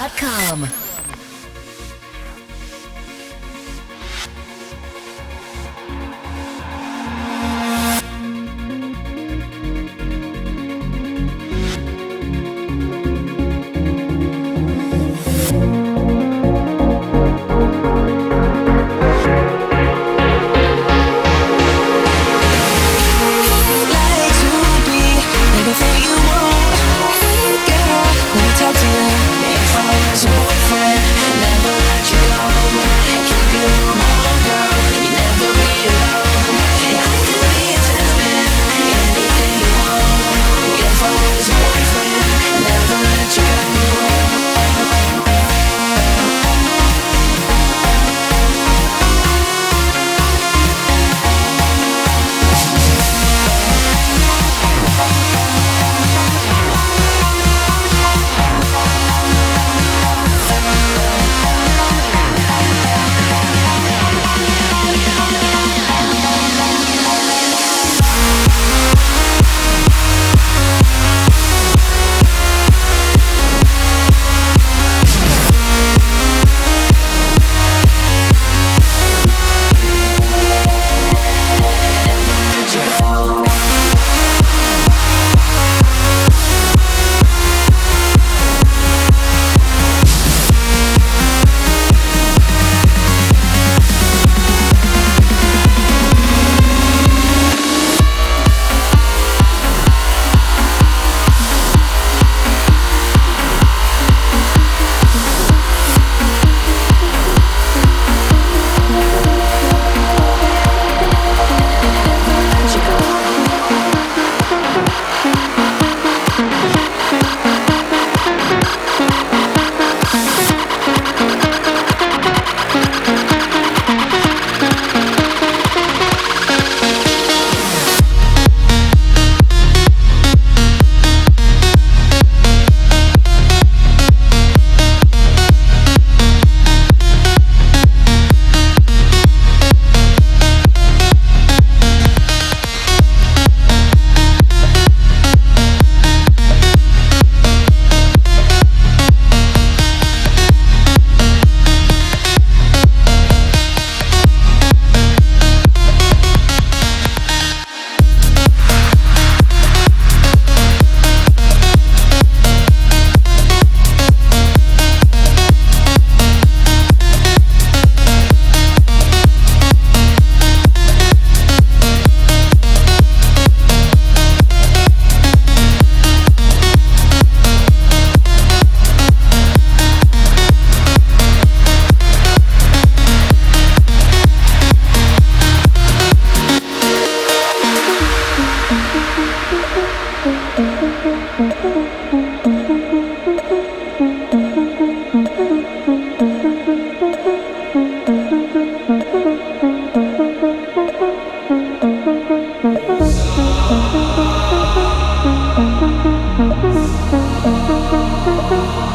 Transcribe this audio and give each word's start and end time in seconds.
dlud.com. 0.00 0.89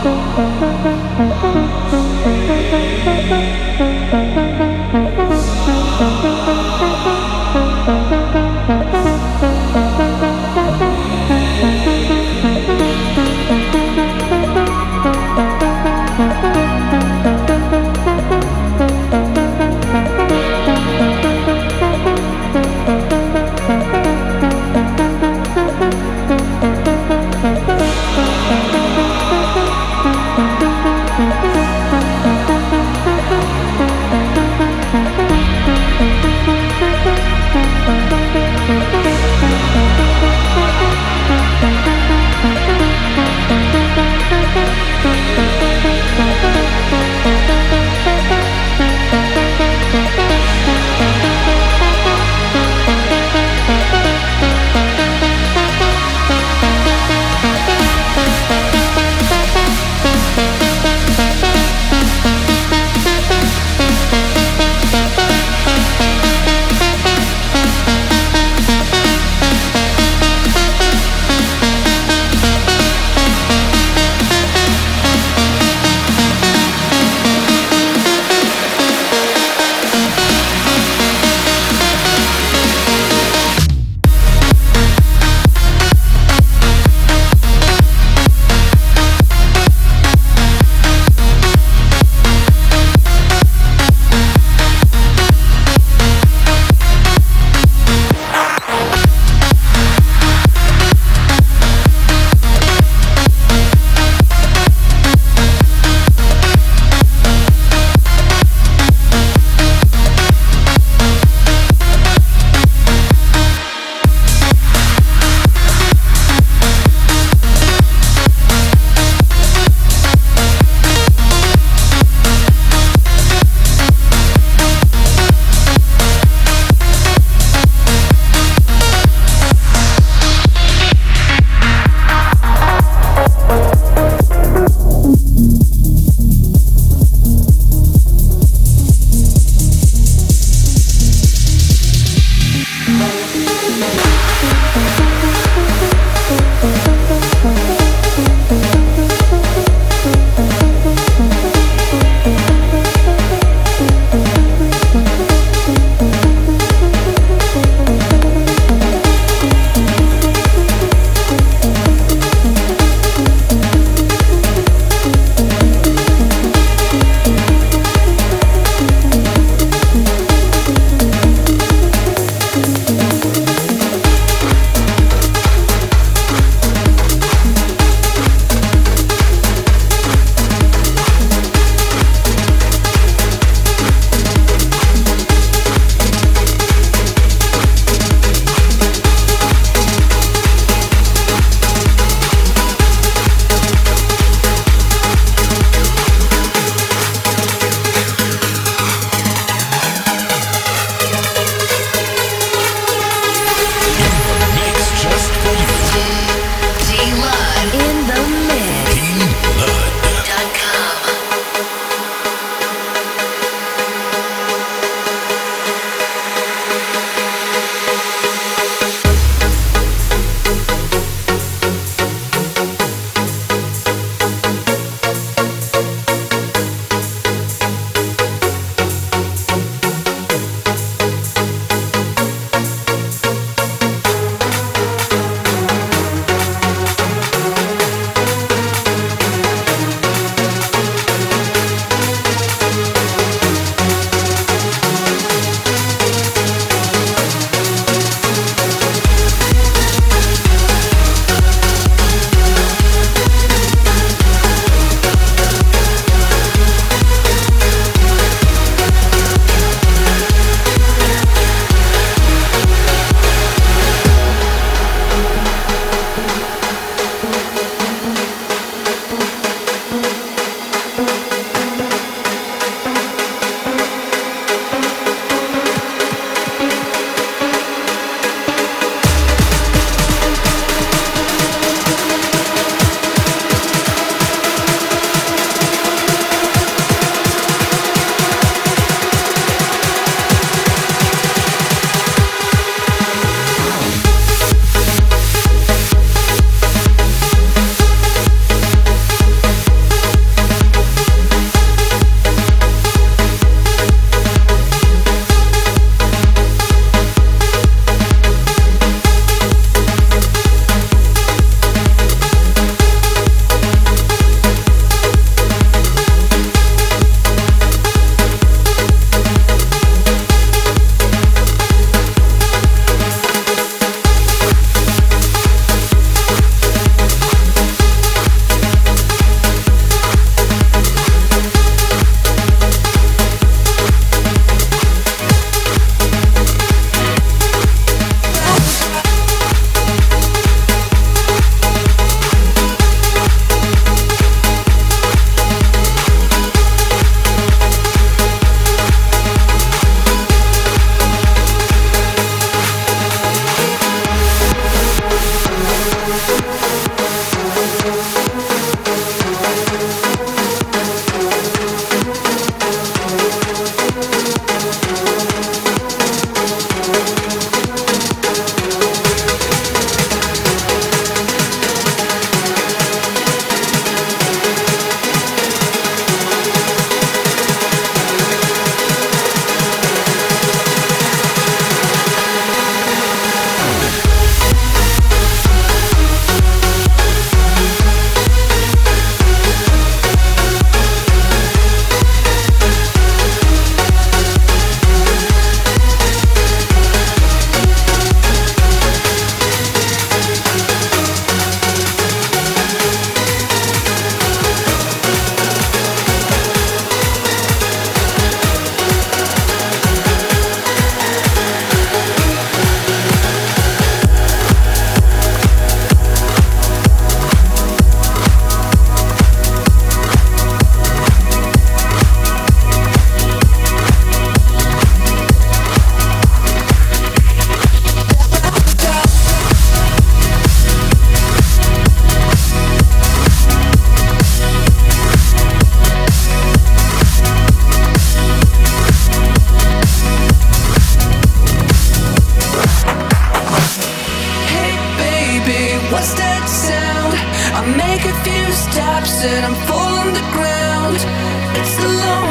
Thank 0.05 0.37
you. 0.37 0.44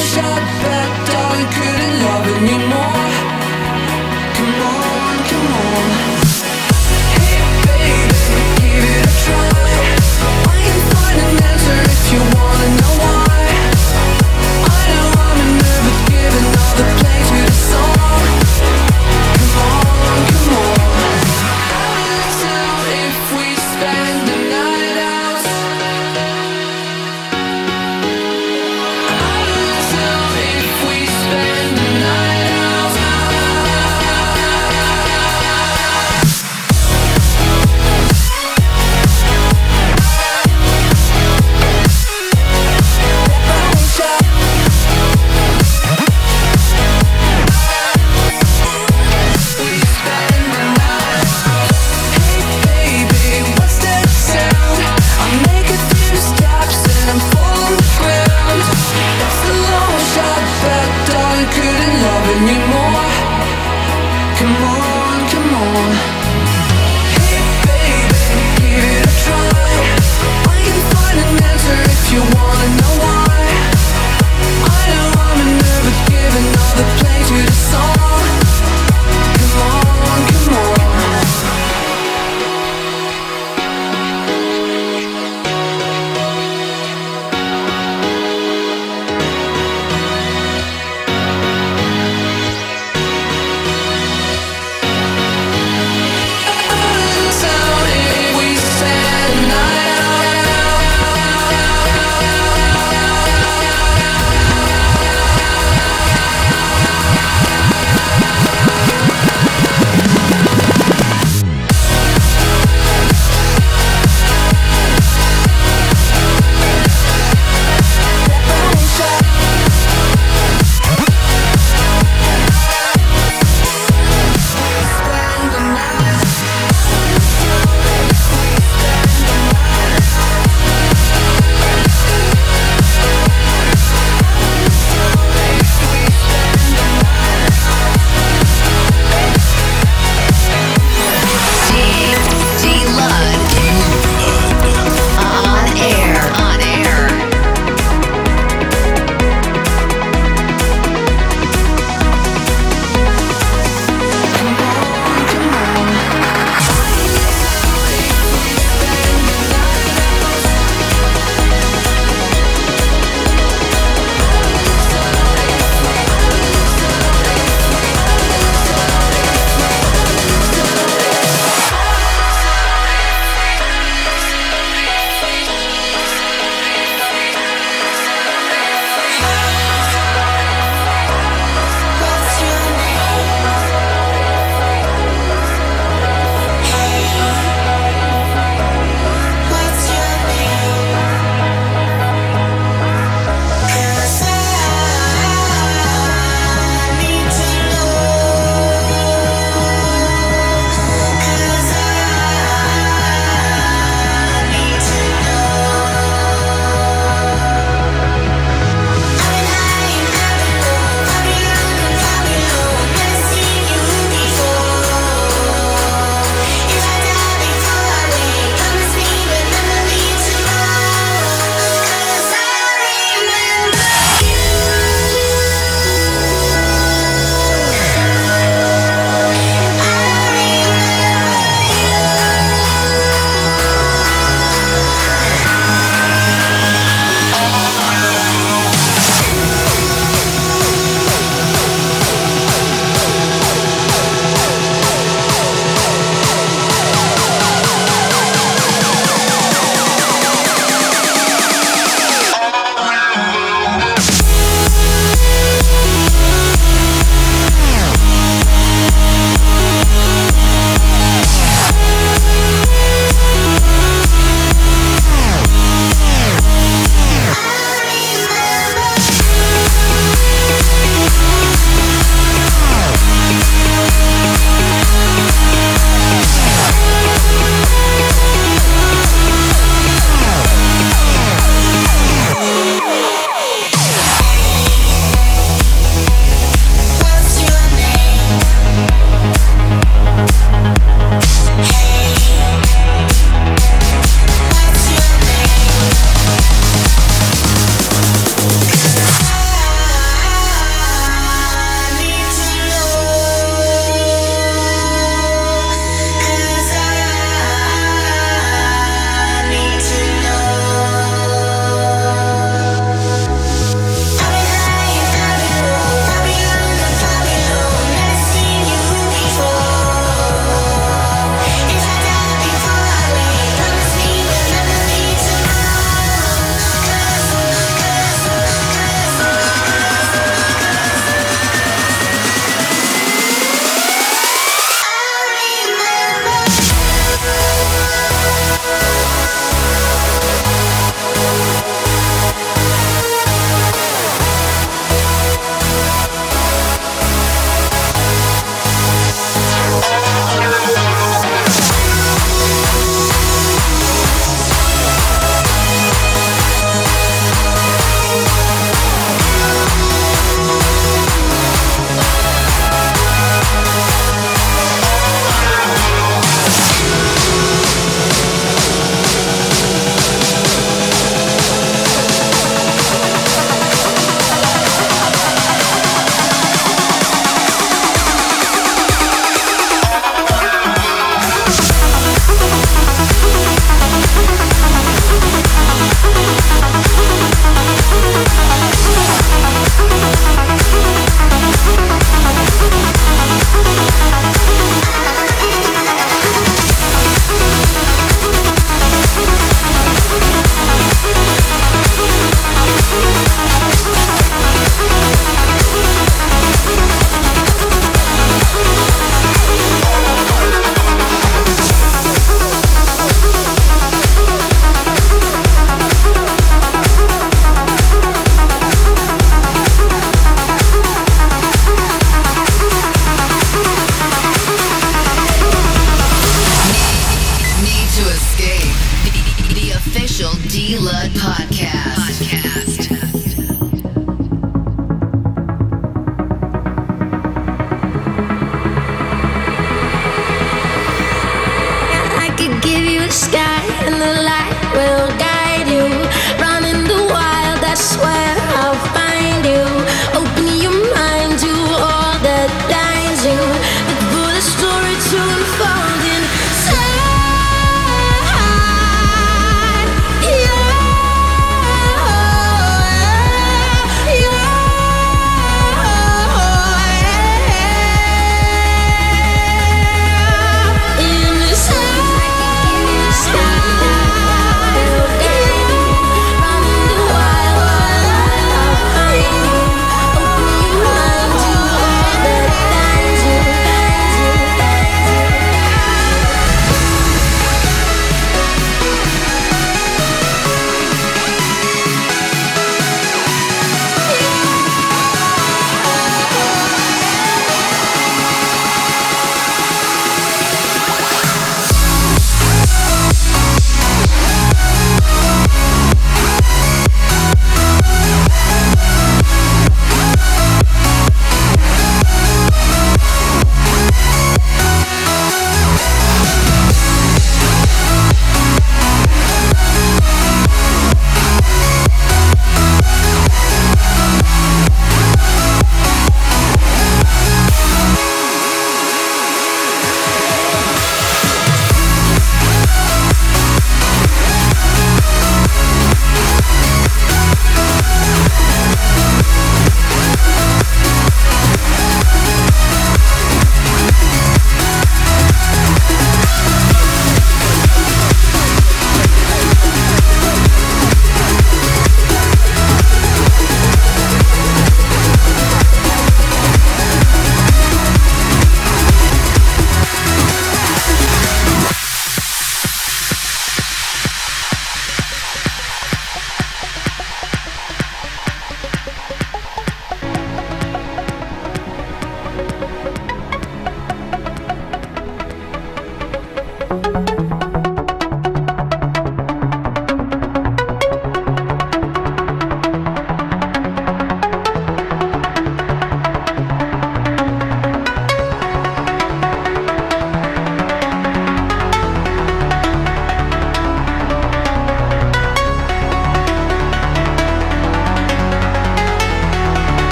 shot 0.00 0.44
that 0.62 0.88
darling. 1.08 1.50
couldn't 1.56 1.96
love 2.04 2.26
anymore. 2.36 3.09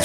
I 0.00 0.04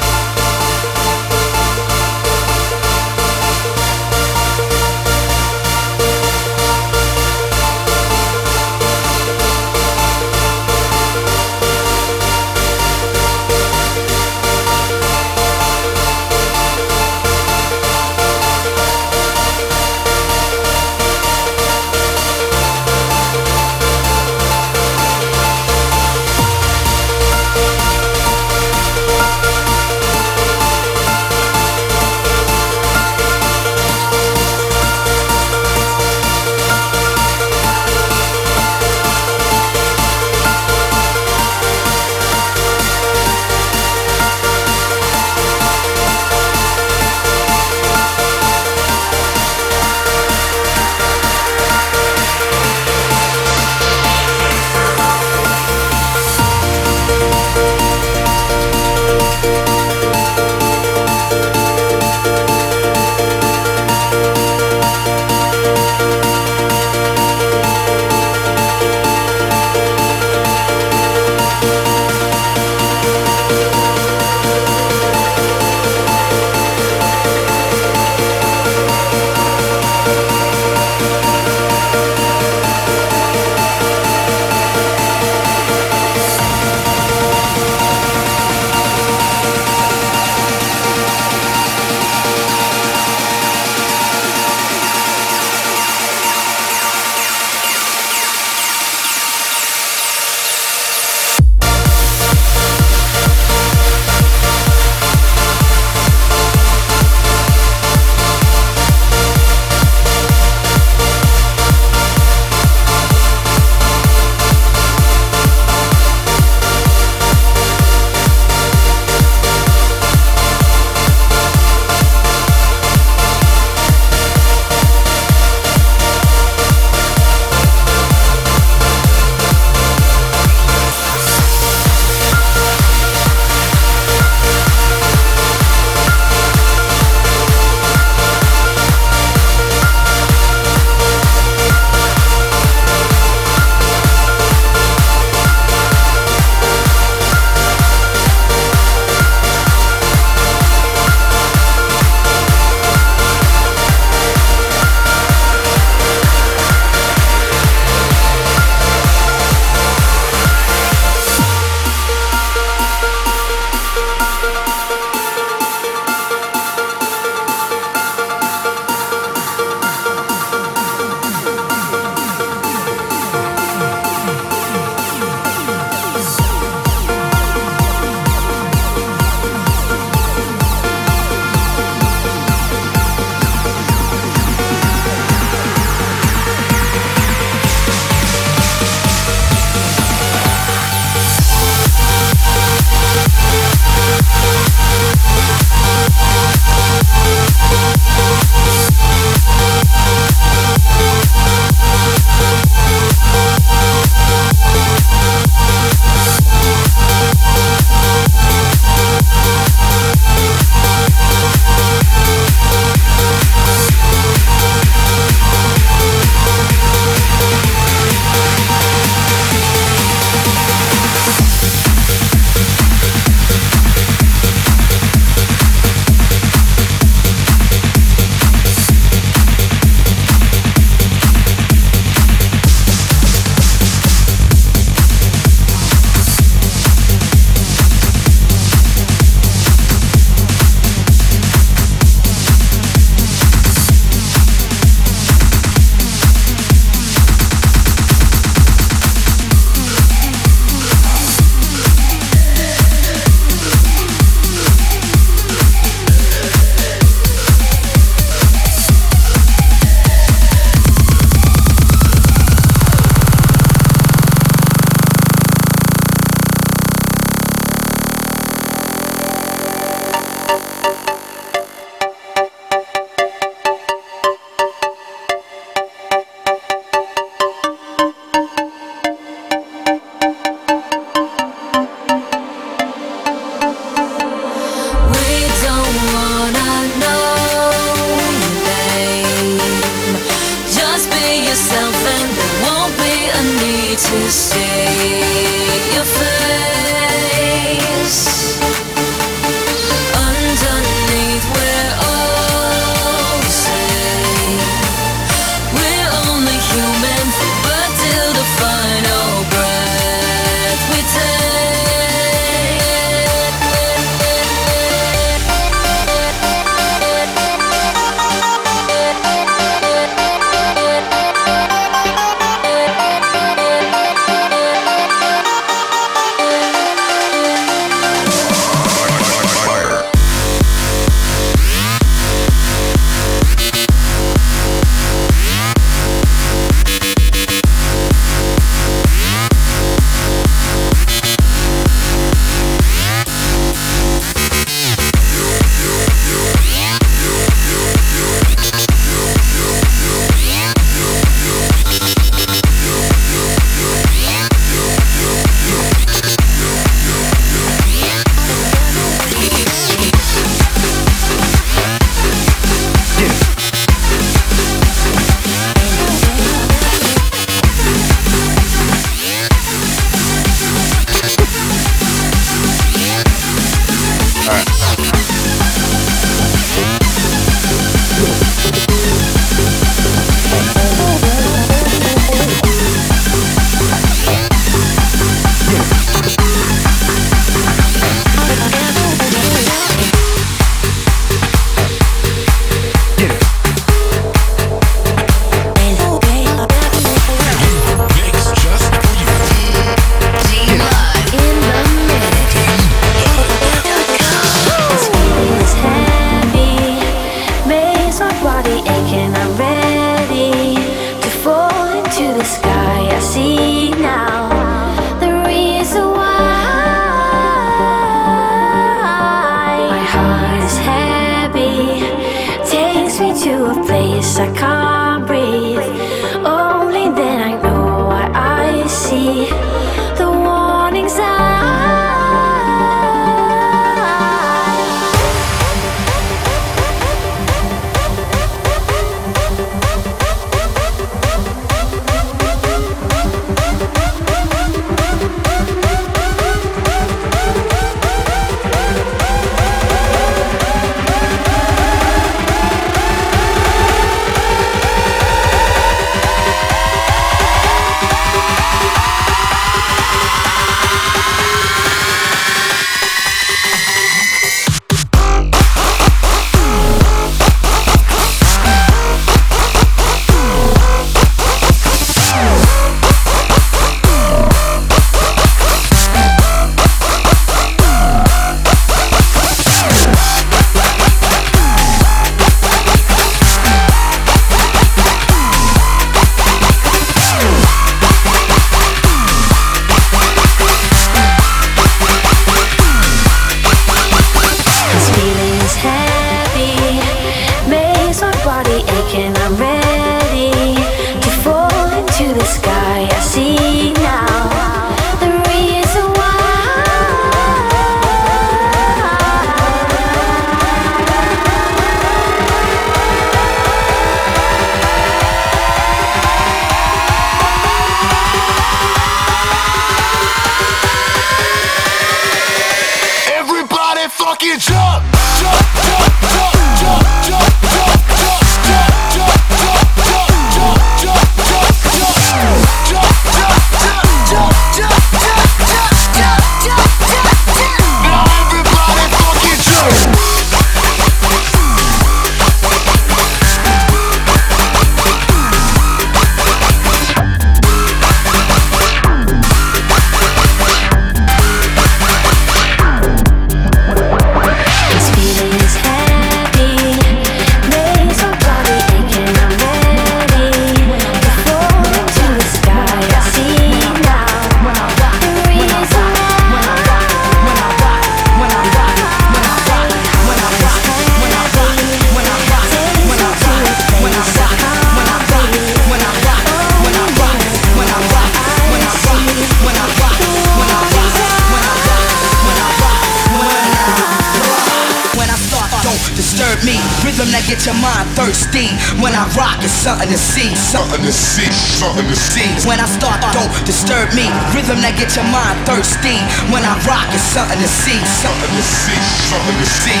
Don't 593.30 593.52
disturb 593.64 594.10
me. 594.18 594.26
Rhythm 594.50 594.82
that 594.82 594.98
get 594.98 595.14
your 595.14 595.26
mind 595.30 595.62
thirsty. 595.62 596.18
When 596.50 596.66
I 596.66 596.74
rock, 596.82 597.06
it's 597.14 597.22
something 597.22 597.60
to 597.62 597.70
see, 597.70 598.00
something 598.18 598.50
to 598.50 598.64
see, 598.66 598.98
something 599.30 599.58
to 599.62 599.68
see. 599.70 600.00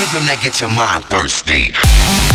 Rhythm 0.00 0.26
that 0.26 0.40
get 0.42 0.60
your 0.60 0.70
mind 0.70 1.04
thirsty. 1.04 2.31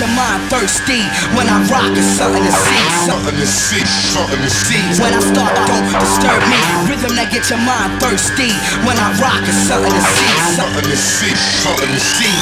Your 0.00 0.08
mind 0.12 0.50
thirsty. 0.50 1.00
When 1.36 1.48
I 1.48 1.62
rock, 1.72 1.96
it's 1.96 2.06
something 2.06 2.42
to 2.42 2.52
see, 2.52 2.82
something 3.06 3.34
to 3.34 3.46
see, 3.46 3.84
something 4.12 4.40
to 4.40 4.50
see. 4.50 4.82
When 5.00 5.14
I 5.14 5.20
start, 5.20 5.54
don't 5.66 5.88
disturb 5.88 6.42
me. 6.52 6.60
Rhythm 6.88 7.16
that 7.16 7.32
get 7.32 7.48
your 7.48 7.60
mind 7.64 7.98
thirsty. 8.00 8.52
When 8.84 8.98
I 8.98 9.12
rock, 9.20 9.48
it's 9.48 9.56
something 9.56 9.92
to 9.92 10.00
see, 10.00 10.36
something 10.52 10.84
to 10.84 10.96
see, 10.96 11.34
something 11.64 11.88
to 11.88 12.00
see. 12.00 12.36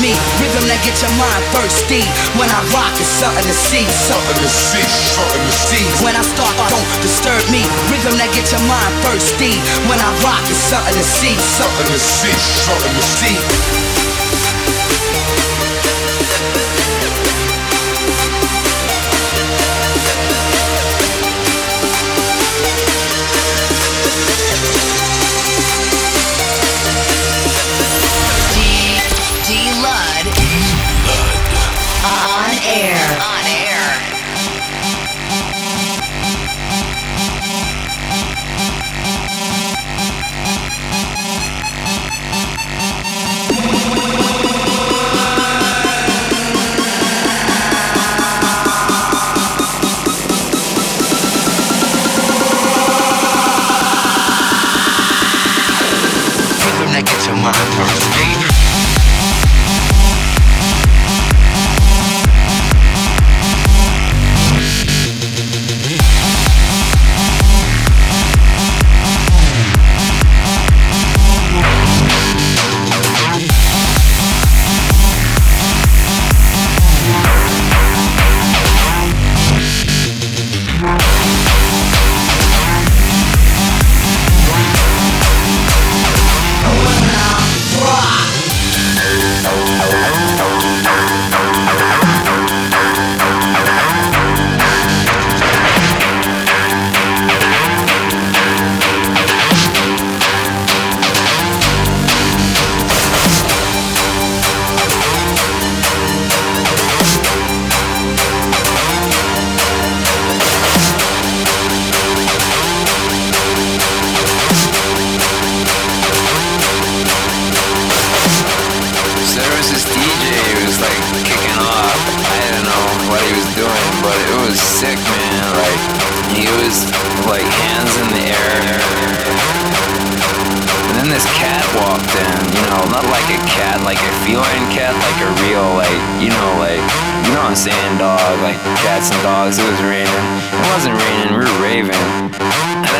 Me. 0.00 0.14
Rhythm 0.38 0.64
that 0.70 0.80
get 0.86 0.96
your 1.02 1.12
mind 1.18 1.42
thirsty. 1.54 2.02
When 2.38 2.48
I 2.50 2.60
rock, 2.74 2.94
it's 2.98 3.10
something 3.18 3.44
to 3.44 3.56
see, 3.56 3.84
something 3.86 4.38
to 4.38 4.50
see, 4.50 4.86
something 5.14 5.42
to 5.42 5.54
see. 5.54 5.84
When 6.04 6.14
I 6.14 6.22
start, 6.22 6.54
don't 6.70 6.88
disturb 7.02 7.42
me. 7.50 7.62
Rhythm 7.90 8.14
that 8.18 8.30
get 8.34 8.46
your 8.50 8.62
mind 8.70 8.92
thirsty. 9.06 9.54
When 9.90 9.98
I 9.98 10.10
rock, 10.22 10.42
it's 10.46 10.60
something 10.70 10.94
to 10.94 11.04
see, 11.04 11.34
something 11.34 11.88
to 11.90 11.98
see, 11.98 12.34
something 12.64 12.94
to 12.94 13.04
see. 13.04 13.97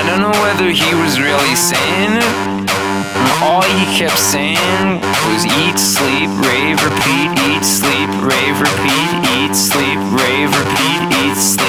Don't 0.09 0.23
know 0.23 0.41
whether 0.41 0.71
he 0.71 0.95
was 0.95 1.21
really 1.21 1.55
saying 1.55 2.17
it 2.17 2.49
all 3.43 3.63
he 3.63 3.85
kept 3.99 4.19
saying 4.19 5.01
was 5.29 5.45
eat, 5.61 5.79
sleep, 5.79 6.31
rave, 6.49 6.83
repeat, 6.83 7.31
eat, 7.45 7.63
sleep, 7.63 8.09
rave, 8.25 8.59
repeat, 8.59 9.11
eat, 9.37 9.55
sleep, 9.55 9.99
rave, 10.17 10.49
repeat, 10.49 11.03
eat, 11.21 11.37
sleep, 11.37 11.68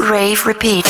rave, 0.00 0.46
repeat. 0.46 0.86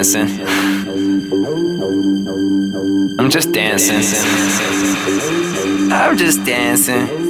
dancing. 0.00 0.46
I'm 3.18 3.28
just 3.28 3.52
dancing. 3.52 3.96
I'm 5.92 6.16
just 6.16 6.42
dancing. 6.42 7.29